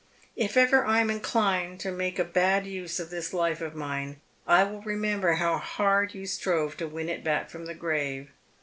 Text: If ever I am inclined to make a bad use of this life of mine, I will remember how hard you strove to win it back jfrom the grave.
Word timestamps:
If 0.35 0.57
ever 0.57 0.83
I 0.83 0.99
am 0.99 1.11
inclined 1.11 1.79
to 1.81 1.91
make 1.91 2.17
a 2.17 2.23
bad 2.23 2.65
use 2.65 2.99
of 2.99 3.11
this 3.11 3.33
life 3.33 3.61
of 3.61 3.75
mine, 3.75 4.19
I 4.47 4.63
will 4.63 4.81
remember 4.81 5.33
how 5.33 5.59
hard 5.59 6.15
you 6.15 6.25
strove 6.25 6.75
to 6.77 6.87
win 6.87 7.07
it 7.07 7.23
back 7.23 7.51
jfrom 7.51 7.67
the 7.67 7.75
grave. 7.75 8.29